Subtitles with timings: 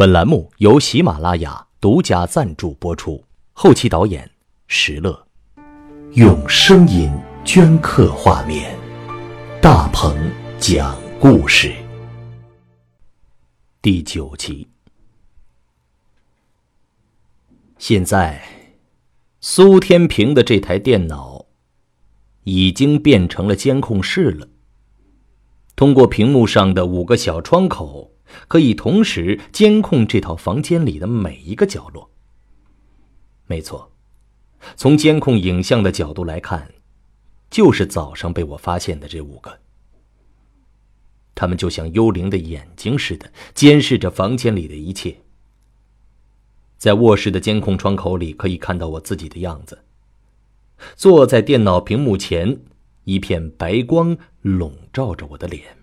[0.00, 4.30] 本栏目由喜马拉雅独家赞助播出，后期导演
[4.68, 5.26] 石乐，
[6.12, 7.10] 用声音
[7.44, 8.78] 镌刻画面，
[9.60, 10.16] 大鹏
[10.60, 11.74] 讲故事。
[13.82, 14.68] 第九集。
[17.78, 18.40] 现在，
[19.40, 21.46] 苏天平的这台电脑
[22.44, 24.46] 已经变成了监控室了。
[25.74, 28.12] 通过屏幕上的五个小窗口。
[28.46, 32.10] 可以同时监控这套房间里的每一个角落。
[33.46, 33.90] 没错，
[34.76, 36.74] 从监控影像的角度来看，
[37.50, 39.60] 就是早上被我发现的这五个。
[41.34, 45.16] 他们就像幽灵的眼睛似的，监视着房间里的一切。
[46.76, 49.84] 在卧室的监控窗口里，可以看到我自己的样子，
[50.96, 52.60] 坐在电脑屏幕前，
[53.04, 55.77] 一片白光笼罩着我的脸。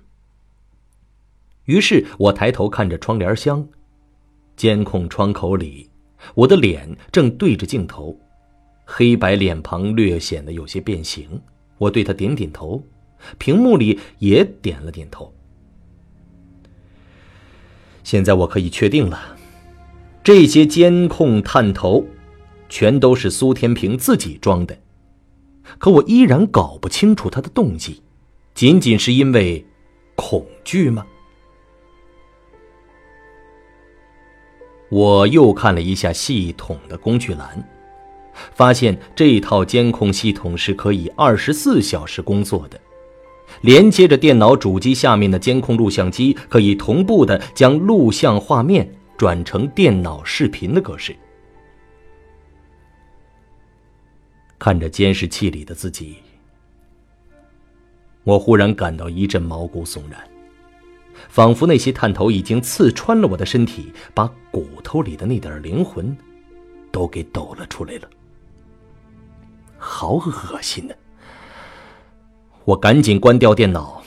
[1.66, 3.68] 于是我抬头看着窗帘箱，
[4.56, 5.90] 监控窗口里，
[6.34, 8.18] 我的脸正对着镜头，
[8.86, 11.42] 黑白脸庞略显得有些变形。
[11.78, 12.84] 我对他点点头，
[13.38, 15.34] 屏幕里也点了点头。
[18.04, 19.36] 现在我可以确定了，
[20.24, 22.06] 这些监控探头，
[22.70, 24.78] 全都是苏天平自己装的。
[25.80, 28.04] 可我依然搞不清楚他的动机，
[28.54, 29.66] 仅仅是因为
[30.16, 31.06] 恐惧吗？
[34.90, 37.68] 我又看了一下系统的工具栏，
[38.54, 42.80] 发现这套监控系统是可以二十四小时工作的，
[43.62, 51.16] 连接着电脑主机下面的监控录像机，可以同步的将录像画面转成电脑视频的格式。
[54.58, 56.16] 看着监视器里的自己，
[58.24, 60.35] 我忽然感到一阵毛骨悚然。
[61.30, 66.16] 仿佛那些探头已经刺穿了我的身体，把骨头里的那点灵魂
[66.92, 68.10] 都给抖了出来了，
[69.78, 70.94] 好恶心呢！
[72.64, 74.02] 我赶紧关掉电脑，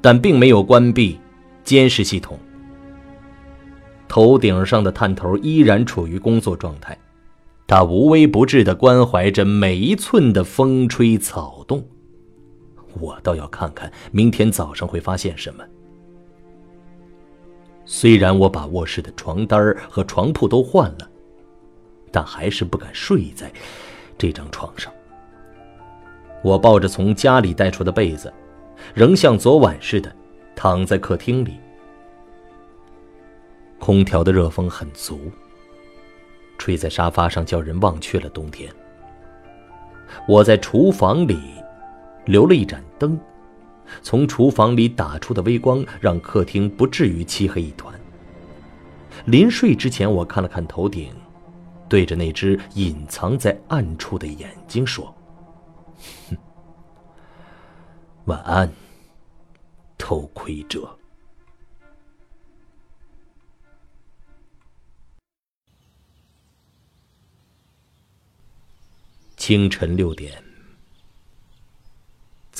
[0.00, 1.18] 但并没有关闭
[1.64, 2.38] 监视系统。
[4.06, 6.96] 头顶上的探头依然处于工作状态，
[7.66, 11.82] 它无微不至的关怀着每一寸的风吹草动。
[13.00, 15.64] 我倒要看看明天早上会发现什么。
[17.94, 21.06] 虽然我把卧室的床单和床铺都换了，
[22.10, 23.52] 但还是不敢睡在
[24.16, 24.90] 这张床上。
[26.42, 28.32] 我抱着从家里带出的被子，
[28.94, 30.10] 仍像昨晚似的
[30.56, 31.60] 躺在客厅里。
[33.78, 35.30] 空调的热风很足，
[36.56, 38.72] 吹在沙发上，叫人忘却了冬天。
[40.26, 41.38] 我在厨房里
[42.24, 43.20] 留了一盏灯。
[44.00, 47.92] 从厨房里打出的微光，让客厅不至于漆黑一团。
[49.26, 51.12] 临睡之前，我看了看头顶，
[51.88, 55.14] 对着那只隐藏在暗处的眼睛说
[56.30, 56.36] ：“哼，
[58.24, 58.72] 晚安，
[59.98, 60.88] 偷窥者。”
[69.36, 70.51] 清晨六点。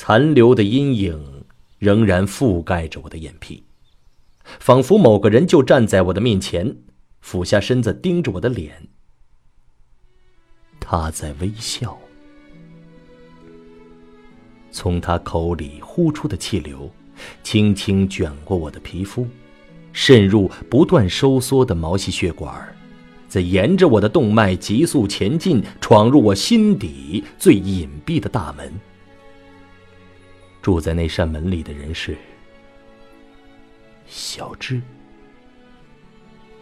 [0.04, 1.44] 残留的阴影
[1.78, 3.62] 仍然覆盖着我的眼皮，
[4.58, 6.76] 仿佛某个人就站在我的面前，
[7.20, 8.88] 俯下身子盯着我的脸。
[10.80, 11.96] 他在微笑，
[14.72, 16.90] 从他口里呼出的气流，
[17.44, 19.24] 轻轻卷过我的皮肤，
[19.92, 22.76] 渗入不断收缩的毛细血管，
[23.28, 28.72] 再沿着我的动脉急速前进，闯入我心底最隐蔽的大门。
[30.62, 32.16] 住在那扇门里的人是
[34.06, 34.80] 小智。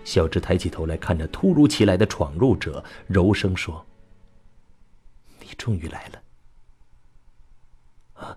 [0.03, 3.87] 小智抬起头来看着突如其来的闯入者，柔声说
[5.39, 6.23] ：“你终于来了。”
[8.25, 8.37] 啊！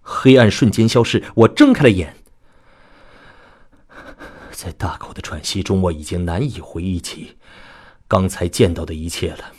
[0.00, 2.16] 黑暗瞬间消失，我睁开了眼，
[4.50, 7.36] 在大口的喘息中，我已经难以回忆起
[8.08, 9.52] 刚才见到的一切了。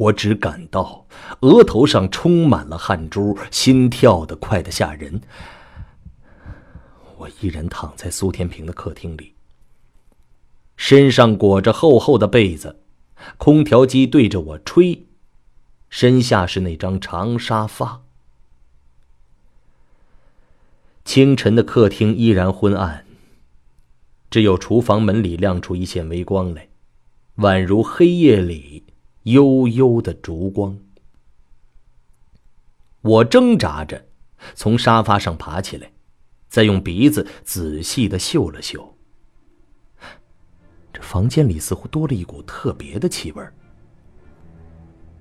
[0.00, 1.04] 我只感到
[1.40, 5.20] 额头上充满了汗珠，心跳的快得吓人。
[7.18, 9.34] 我依然躺在苏天平的客厅里，
[10.74, 12.80] 身上裹着厚厚的被子，
[13.36, 15.06] 空调机对着我吹，
[15.90, 18.00] 身下是那张长沙发。
[21.04, 23.04] 清晨的客厅依然昏暗，
[24.30, 26.68] 只有厨房门里亮出一线微光来，
[27.36, 28.84] 宛如黑夜里。
[29.24, 30.78] 悠悠的烛光，
[33.02, 34.06] 我挣扎着
[34.54, 35.92] 从沙发上爬起来，
[36.48, 38.96] 再用鼻子仔细的嗅了嗅，
[40.92, 43.44] 这房间里似乎多了一股特别的气味。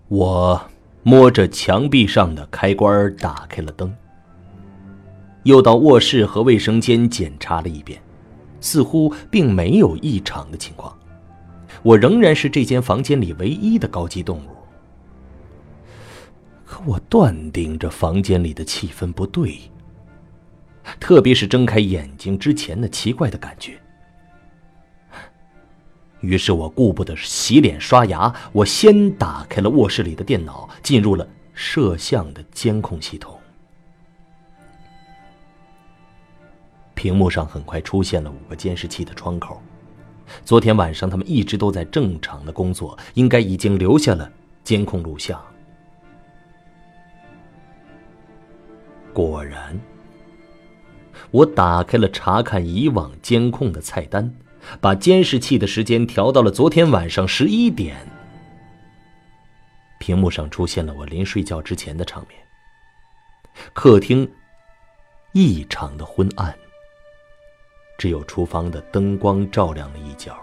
[0.08, 0.62] 我
[1.04, 3.96] 摸着墙壁上的开关，打开了灯，
[5.44, 8.02] 又到卧室和卫生间检查了一遍，
[8.60, 10.99] 似乎并没有异常的情况。
[11.82, 14.50] 我仍然是这间房间里唯一的高级动物。
[16.66, 19.60] 可我断定这房间里的气氛不对，
[21.00, 23.80] 特别是睁开眼睛之前的奇怪的感觉。
[26.22, 33.40] 于是我顾不得洗脸刷牙，我先打开了卧室里的电脑，进入了摄像的监控系统。
[36.94, 39.62] 屏幕上很快出现了五个监视器的窗口，
[40.44, 44.32] 昨天晚上他们一直都在正常的工作，应该已经留下了
[44.64, 45.42] 监控录像。
[49.14, 49.80] 果然，
[51.32, 54.34] 我打开了查看以往监控的菜单。
[54.82, 57.96] 把监视器的时间调到了昨天晚上十一点。
[60.00, 62.38] 屏幕上出现了我临睡觉之前的场面。
[63.74, 64.30] 客厅
[65.32, 66.54] 异常的昏暗，
[68.00, 70.36] 只有厨房的灯光照亮了一角。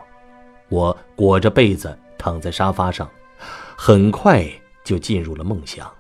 [0.68, 3.10] 我裹着被子躺在沙发上，
[3.76, 4.46] 很快
[4.84, 5.90] 就进入了梦乡。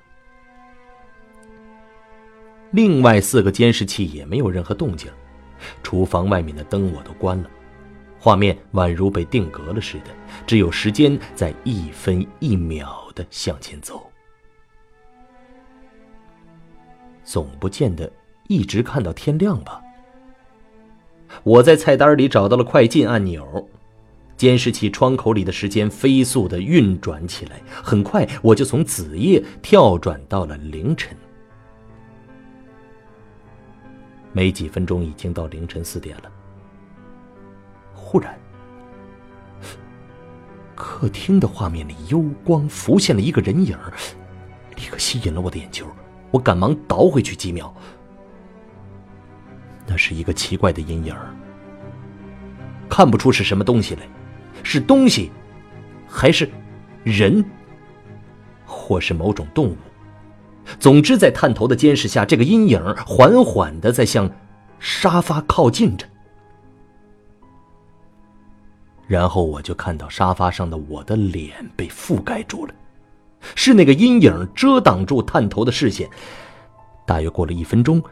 [2.72, 5.10] 另外四个监视器也没有任何动静，
[5.82, 7.50] 厨房外面的灯我都关了。
[8.18, 10.10] 画面宛如被定格了似的，
[10.46, 14.10] 只有时间在一分一秒的向前走。
[17.22, 18.10] 总不见得
[18.48, 19.80] 一直看到天亮吧？
[21.42, 23.68] 我在菜单里找到了快进按钮，
[24.36, 31.16] 监视器窗口里的时间飞速的运转起来，很快我就从子夜跳转到了凌晨。
[34.32, 36.30] 没几分钟，已经到凌晨四点了。
[37.94, 38.38] 忽然，
[40.74, 43.74] 客厅的画面里幽光浮现了一个人影，
[44.76, 45.86] 立刻吸引了我的眼球。
[46.30, 47.74] 我赶忙倒回去几秒，
[49.86, 51.14] 那是一个奇怪的阴影，
[52.88, 54.02] 看不出是什么东西来，
[54.62, 55.30] 是东西，
[56.08, 56.48] 还是
[57.04, 57.44] 人，
[58.64, 59.76] 或是某种动物？
[60.80, 64.28] 总之，在探头的监视下，这个阴影缓缓的在向
[64.80, 66.04] 沙发靠近着。
[69.06, 72.74] 然后我就看到沙发上的我的脸被覆盖住了，
[73.54, 76.10] 是那个阴影遮挡住探头的视线。
[77.06, 78.02] 大约过了一分钟，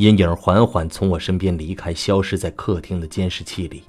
[0.00, 3.82] 阴影缓缓从我身边离开，消失在客厅的监视器里。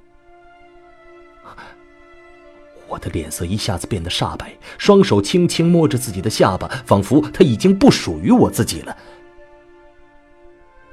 [2.90, 8.98] 我的脸色一下子变得煞白，双手轻轻摸着自己的下巴，仿佛他已经不属于我自己了。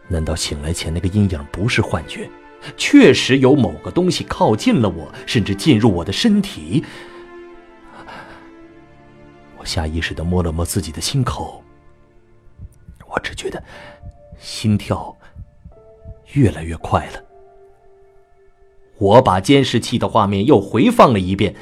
[0.07, 2.31] 难道醒来前那个阴影不是幻觉？
[2.77, 6.85] 确实有某个东西靠近了我，甚至进入我的身体。
[9.57, 11.65] 我下意识的摸了摸自己的心口，
[13.09, 13.61] 我只觉得
[14.39, 15.17] 心跳
[16.33, 17.23] 越来越快了。
[18.99, 21.55] 我把监视器的画面又回放了一遍，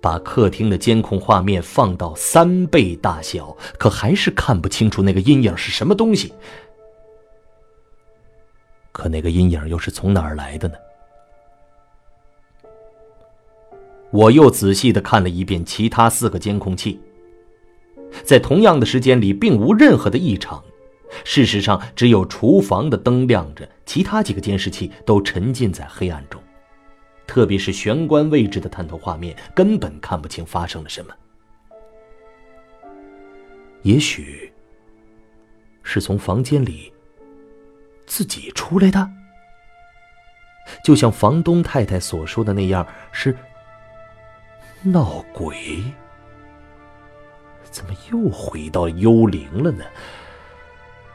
[0.00, 6.32] 把客厅的监控画面放到三倍大小，可还是看不清楚那个阴影是什么东西。
[8.90, 10.74] 可那个阴影又是从哪儿来的呢？
[14.10, 16.98] 我又仔细的看了一遍其他四个监控器，
[18.24, 20.64] 在同样的时间里，并无任何的异常。
[21.24, 26.42] 事实上，只有厨房的灯亮着，其他几个监视器都沉浸在黑暗中。
[27.26, 31.14] 特别是玄关位置的探头画面，根本看不清发生了什么。
[33.82, 34.52] 也许
[35.82, 36.92] 是从房间里。
[38.10, 39.06] 自己出来的，
[40.82, 43.36] 就像房东太太所说的那样，是
[44.82, 45.82] 闹鬼。
[47.70, 49.84] 怎么又回到幽灵了呢？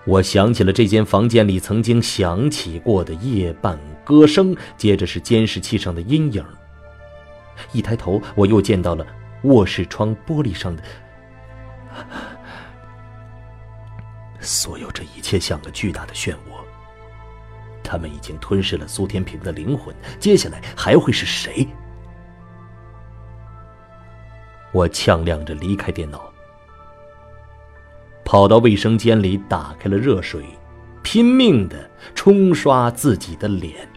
[0.05, 6.45] 我想起了这间房间里曾经响起过的夜半歌声，接着是监视器上的阴影。
[7.72, 9.05] 一抬头，我又见到了
[9.43, 10.83] 卧室窗玻璃上的。
[14.41, 16.60] 所有这一切像个巨大的漩涡。
[17.81, 21.67] 他们已经吞噬了苏天平的灵魂，接下来还会是谁？
[24.74, 26.33] 我呛亮着离开电脑，
[28.25, 30.44] 跑到卫生间里，打开了热水，
[31.01, 33.88] 拼命的冲刷自己的脸。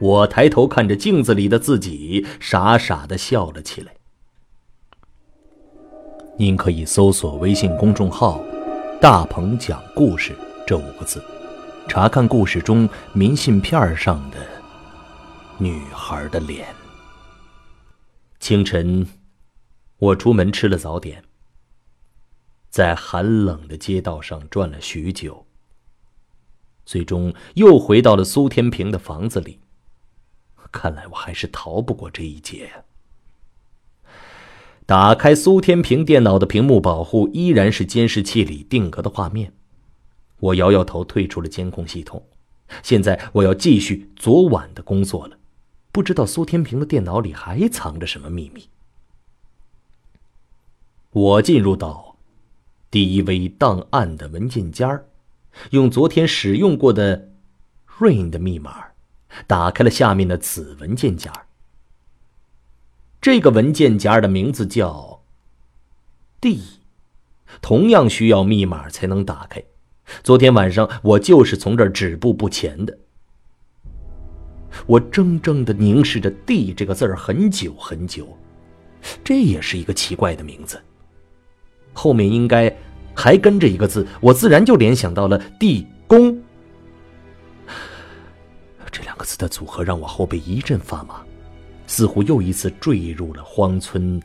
[0.00, 3.92] 我抬头看着镜子里的自己，傻傻的笑了起来。
[6.36, 8.40] 您可以搜索微信公众号
[9.02, 11.20] “大鹏讲故事”这五个字。
[11.88, 14.36] 查看故事中明信片上的
[15.56, 16.66] 女孩的脸。
[18.38, 19.08] 清晨，
[19.98, 21.24] 我出门吃了早点，
[22.70, 25.46] 在寒冷的街道上转了许久，
[26.84, 29.60] 最终又回到了苏天平的房子里。
[30.70, 32.84] 看来我还是逃不过这一劫。
[34.84, 39.52] 打开苏天平电脑的屏幕保护，依然是监视器里定格的画面。
[40.40, 42.26] 我摇摇头，退出了监控系统。
[42.82, 45.38] 现在我要继续昨晚的工作了。
[45.90, 48.68] 不知道苏天平的电脑里还藏着什么秘密。
[51.10, 52.07] 我进入到
[52.90, 55.02] DV 档案的文件夹
[55.70, 57.30] 用昨天使用过的
[57.98, 58.86] Rain 的密码
[59.46, 61.30] 打开了下面的子文件夹。
[63.20, 65.22] 这个文件夹的名字叫
[66.40, 66.62] D，
[67.60, 69.62] 同样需要密码才能打开。
[70.22, 72.98] 昨天晚上我就是从这儿止步不前的。
[74.86, 78.38] 我怔怔的凝视着 “D” 这个字儿很久很久，
[79.24, 80.80] 这也是一个奇怪的名字。
[81.98, 82.72] 后面应该
[83.12, 86.40] 还跟着一个字，我自然就联想到了地宫。
[88.92, 91.24] 这两个字的组合让我后背一阵发麻，
[91.88, 94.22] 似乎又一次坠入了荒村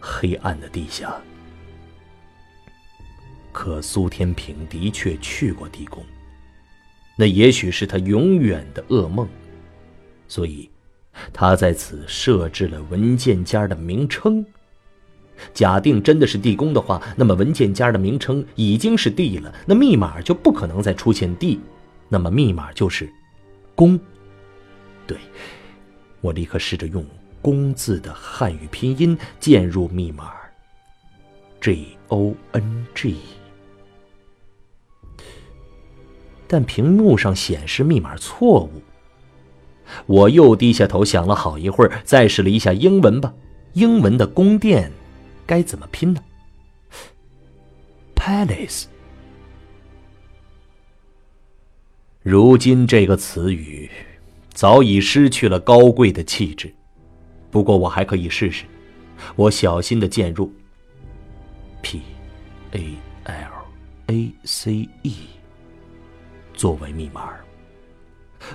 [0.00, 1.14] 黑暗的地下。
[3.52, 6.02] 可苏天平的确去过地宫，
[7.16, 9.28] 那也许是他永远的噩梦。
[10.26, 10.70] 所以，
[11.34, 14.42] 他在此设置了文件夹的名称。
[15.54, 21.60] 假定真的是地宫的话，那么文件夹的名称已经是地了，那密码就不可能再出现地，
[22.08, 23.08] 那么密码就是
[23.74, 23.98] 宫。
[25.06, 25.16] 对，
[26.20, 27.04] 我立刻试着用
[27.40, 30.32] “宫”字的汉语拼音键入密码
[31.60, 33.16] ，G O N G，
[36.46, 38.82] 但屏幕上显示密码错误。
[40.04, 43.32] 我又低下头想了好一会儿，再试了一下英文吧。
[43.72, 44.92] 英文的宫殿
[45.48, 46.22] 该怎么拼呢
[48.14, 48.84] ？Palace。
[52.22, 53.90] 如今这个词语
[54.52, 56.70] 早已失去了高贵的气质，
[57.50, 58.66] 不过我还可以试试。
[59.34, 60.52] 我小心的键入
[61.80, 62.02] P
[62.72, 63.66] A L
[64.08, 65.16] A C E
[66.52, 67.32] 作为密码，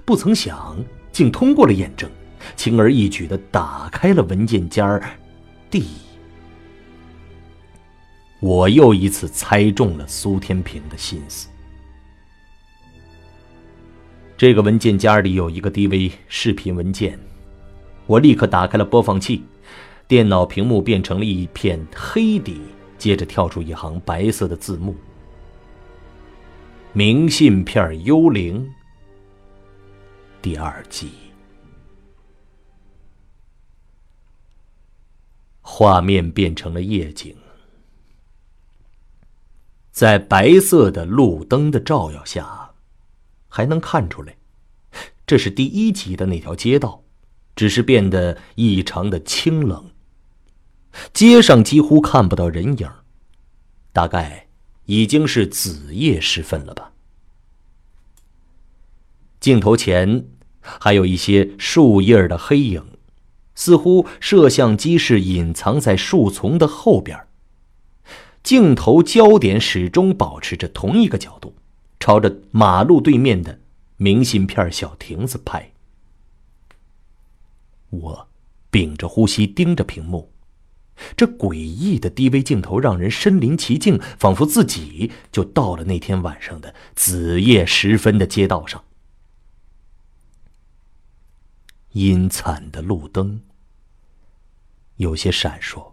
[0.06, 0.78] 不曾想。
[1.12, 2.10] 竟通过了验证，
[2.56, 5.00] 轻而易举的打开了文件夹
[5.70, 5.86] D。
[8.44, 11.48] 我又一次猜中了苏天平的心思。
[14.36, 17.18] 这个文件夹里有一个 DV 视频文件，
[18.06, 19.46] 我立刻打开了播放器，
[20.10, 22.60] 电脑屏幕变成了一片黑底，
[22.98, 24.94] 接着跳出一行白色的字幕
[26.92, 28.70] ：“明信片幽灵。”
[30.44, 31.12] 第二季，
[35.62, 37.34] 画面变成了夜景，
[40.04, 42.72] 在白色的路灯的照耀下，
[43.48, 44.36] 还能看出来，
[45.26, 47.06] 这是第一集的那条街道，
[47.56, 49.92] 只是变得异常的清冷。
[51.14, 52.92] 街上几乎看不到人影，
[53.94, 54.48] 大概
[54.88, 56.92] 已经是子夜时分了吧。
[59.40, 60.28] 镜头前。
[60.62, 62.84] 还有一些树叶的黑影，
[63.56, 67.23] 似乎摄像机是隐藏在树丛的后边。
[68.44, 71.56] 镜头焦点始终保持着同一个角度，
[72.00, 73.62] 朝着马路对面的
[73.96, 75.72] 明信片小亭子拍。
[77.90, 78.28] 我
[78.70, 80.34] 屏着呼吸盯着屏幕，
[81.16, 88.84] 这诡异的低微镜头让人身临其境，仿佛自己就到了那天晚上的子夜时分的街道上。
[91.92, 93.42] 阴惨的路灯
[94.96, 95.93] 有些闪烁，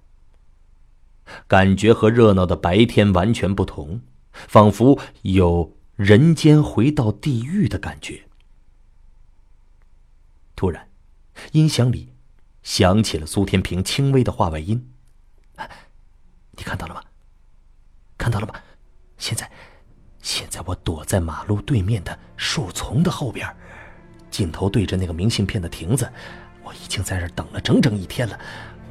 [1.46, 4.00] 感觉和热闹的白天完全不同，
[4.32, 8.22] 仿佛有人间回到地狱的感觉。
[10.56, 10.88] 突然，
[11.52, 12.12] 音响里
[12.62, 14.90] 响起了苏天平轻微的话外音
[16.52, 17.02] ：“你看到了吗？
[18.18, 18.54] 看到了吗？
[19.16, 19.50] 现在，
[20.20, 23.46] 现在我躲在马路对面的树丛的后边。”
[24.30, 26.10] 镜头对着那个明信片的亭子，
[26.62, 28.38] 我已经在这等了整整一天了。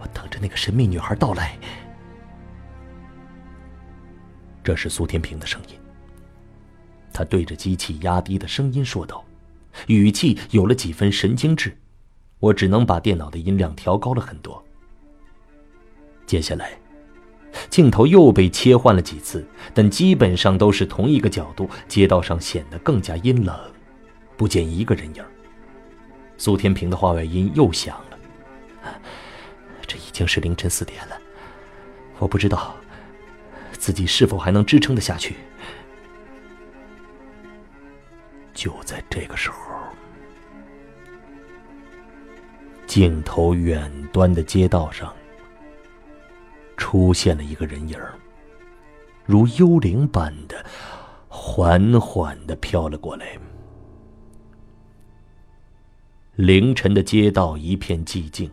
[0.02, 1.58] 我等着那个神秘女孩到来。
[4.70, 5.76] 这是苏天平的声音。
[7.12, 9.26] 他对着机器压低的声音说道，
[9.88, 11.76] 语气有了几分神经质。
[12.38, 14.64] 我只能把电脑的音量调高了很多。
[16.28, 16.78] 接下来，
[17.72, 21.68] 镜头又被切换了几次，但基本上都是同一个角度。
[21.88, 23.60] 街道上显得更加阴冷。
[24.38, 25.26] 不见一个人影。
[26.38, 29.00] 苏天平的话外音又响了。
[29.88, 31.20] 这已经是凌晨四点了，
[32.20, 32.76] 我不知道
[33.80, 35.36] 自己是否还能支撑得下去。
[38.54, 39.56] 就在这个时候，
[42.86, 45.16] 镜头远端的街道上
[46.76, 47.98] 出现了一个人影
[49.26, 50.66] 如幽灵般的
[51.30, 53.38] 缓缓的飘了过来。
[56.36, 58.52] 凌晨的街道一片寂静。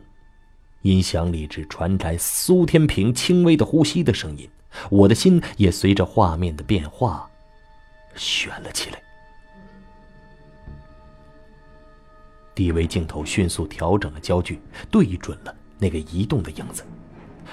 [0.82, 4.48] 音响里只传来苏天平轻微的呼吸的声音，
[4.90, 7.28] 我的心也随着画面的变化
[8.14, 9.02] 悬了起来。
[12.54, 16.82] 低微镜头迅速调整了焦距，对准了那个移动的影子。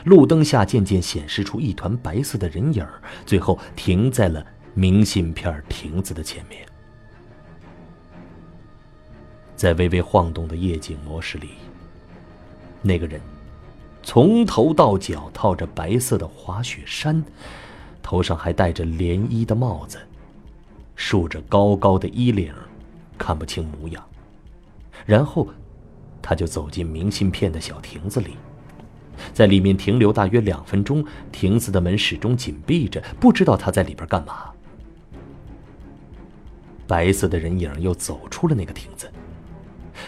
[0.06, 2.88] 路灯下渐渐显示出一团白色的人影，
[3.25, 6.65] 最后停在了明信片亭子的前面。
[9.56, 11.50] 在微微晃动的夜景模式里。
[12.82, 13.22] 那个人
[14.03, 17.24] 从头到脚套着白色的滑雪衫，
[18.01, 19.98] 头上还戴着连衣的帽子，
[20.95, 22.53] 竖着高高的衣领，
[23.17, 24.03] 看不清模样。
[25.05, 25.48] 然后，
[26.22, 28.31] 他就走进明信片的小亭子里，
[29.33, 31.03] 在里面停留大约两分钟。
[31.31, 34.51] 亭子的门始终紧闭着，不知道他在里边干嘛。
[36.86, 39.10] 白色的人影又走出了那个亭子。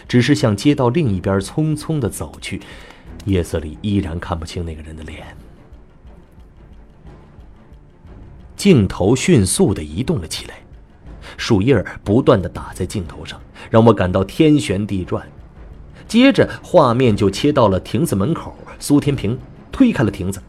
[0.06, 2.60] 只是向街道另一边匆匆的走去，
[3.26, 5.26] 夜色里依然看不清那个人的脸。
[8.56, 10.54] 镜头迅速的移动了起来，
[11.36, 13.38] 树叶不断的打在镜头上，
[13.70, 15.26] 让我感到天旋地转。
[16.08, 19.38] 接着画面就切到了亭子门口，苏天平
[19.70, 20.40] 推开了亭子，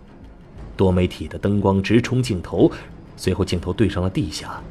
[0.75, 2.71] 多媒体的灯光直冲镜头，
[3.17, 4.61] 随后镜头对上了地下，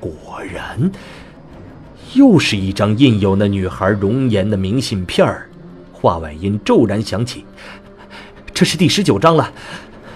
[0.00, 0.12] 果
[0.42, 0.90] 然。
[2.14, 5.48] 又是一张印有那女孩容颜的明信片儿，
[6.02, 7.46] 话外音骤然响起
[8.52, 9.52] ：“这是第十九章了，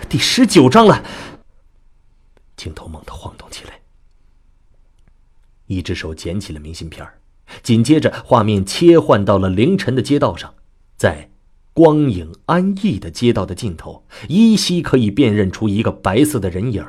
[0.09, 1.01] 第十九章了。”
[2.59, 3.79] 镜头猛地晃动起来，
[5.67, 7.07] 一只手捡起了明信片，
[7.63, 10.53] 紧接着画面切换到了凌晨的街道上，
[10.97, 11.31] 在
[11.73, 16.85] 光影安逸的街道的尽头，依稀可以辨认出一个白色的人影。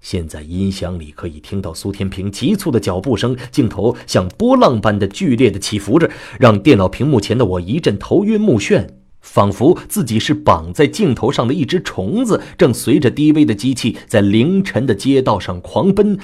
[0.00, 8.88] 现在音响里可以听到苏天平急促的脚步声，镜头像波浪般的剧烈的起伏着，让电脑屏幕前的我一阵头晕目眩，
[9.20, 16.18] 仿佛自己是绑在镜头上的一只虫子，正随着低微的机器在凌晨的街道上狂奔。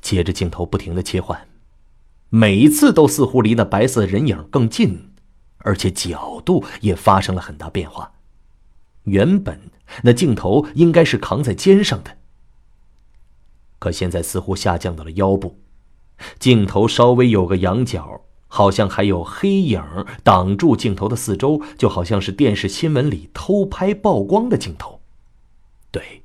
[0.00, 1.48] 接着镜头不停的切换，
[2.30, 5.10] 每一次都似乎离那白色人影更近，
[5.58, 8.12] 而且角度也发生了很大变化。
[9.08, 9.70] 原本。
[10.02, 12.18] 那镜头应该是扛在肩上的，
[13.78, 15.58] 可现在似乎下降到了腰部，
[16.38, 19.82] 镜头稍微有个仰角，好像还有黑影
[20.22, 25.00] 挡住镜头的四周，就好像是电视新闻里偷拍曝光的镜头。
[25.90, 26.22] 对，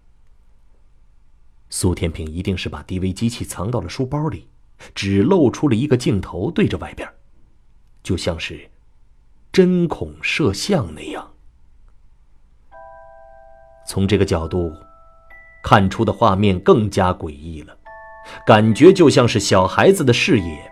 [1.69, 4.50] 苏天平一定是把 DV 机器藏到了书包里，
[4.93, 7.10] 只露出了一个镜头对着外边，
[8.04, 8.69] 就像是
[9.54, 11.33] 针孔摄像那样。
[13.86, 14.74] 从这个角度
[15.63, 17.76] 看出的画面更加诡异了，
[18.46, 20.72] 感觉就像是小孩子的视野。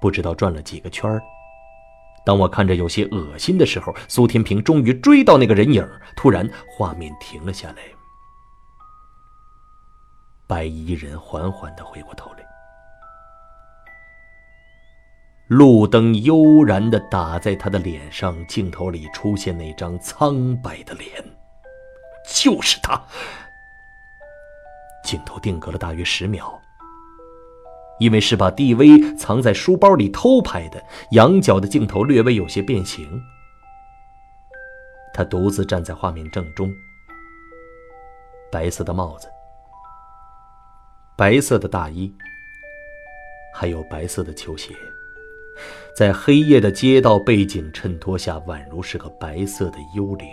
[0.00, 1.20] 不知道转了几个圈儿，
[2.24, 7.76] 当我看着有些恶心的时候，苏天平终于追到那个人影，突然画面停了下来。
[10.46, 12.38] 白衣人缓缓的回过头来，
[15.48, 21.22] 路灯悠然的打在他的脸上，镜头里出现那张苍白的脸。
[22.32, 23.02] 就是他。
[25.04, 26.60] 镜头定格了大约十秒，
[27.98, 33.20] 因为是把 DV 藏在书包里偷拍的，仰角的镜头略微有些变形。
[35.12, 36.72] 他独自站在画面正中，
[38.52, 39.28] 白色的帽子，
[41.16, 42.14] 白色的大衣，
[43.52, 44.72] 还有白色的球鞋，
[45.96, 50.28] 在黑夜的街道背景衬托下，宛如是个白色的幽灵。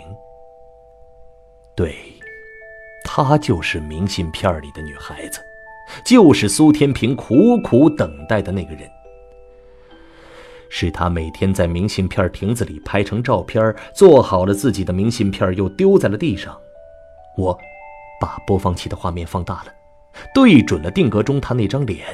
[1.78, 1.94] 对，
[3.04, 5.40] 她就是明信片里的女孩子，
[6.04, 8.90] 就是苏天平苦苦等待的那个人。
[10.68, 16.58] 是他每天在明信片亭子里拍成照片，做好了自己的明信片，又丢在了地上。
[17.36, 17.56] 我
[18.20, 19.72] 把播放器的画面放大了，
[20.34, 22.04] 对准了定格中他那张脸，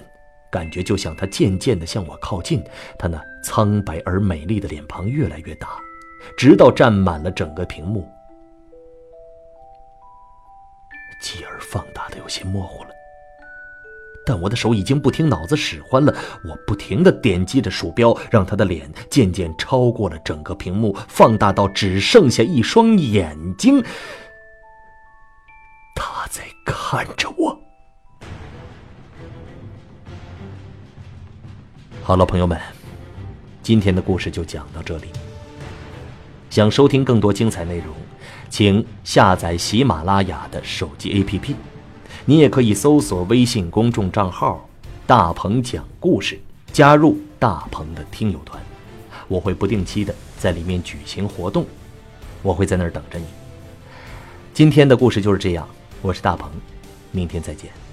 [0.51, 2.63] 感觉就像他渐渐地向我靠近，
[2.99, 5.71] 他那苍白而美丽的脸庞越来越大，
[6.37, 8.07] 直到占满了整个屏幕。
[11.25, 12.91] 继而放大的有些模糊了。
[14.27, 16.15] 但我的手已经不听脑子使唤了。
[16.45, 23.83] 我不停的点击着鼠标，让他的脸渐渐超过了整个屏幕，放大到只剩下一双眼睛。
[25.95, 27.59] 他在看着我。
[32.03, 32.61] 好了，朋友们，
[33.63, 35.09] 今天的故事就讲到这里。
[36.51, 37.95] 想收听更多精彩内容，
[38.57, 41.57] 请下载喜马拉雅的手机 APP。
[42.25, 44.65] 你也可以搜索微信公众账号
[45.09, 46.41] “大鹏讲故事”，
[46.73, 48.63] 加入大鹏的听友团。
[49.27, 51.67] 我会不定期的在里面举行活动，
[52.43, 53.25] 我会在那儿等着你。
[54.53, 55.69] 今天的故事就是这样，
[56.01, 56.49] 我是大鹏，
[57.11, 57.84] 明天再见。